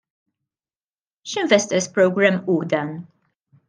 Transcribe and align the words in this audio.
X'investor' 1.31 1.77
s 1.85 1.87
programme 1.97 2.43
hu 2.47 2.61
dan? 2.65 2.95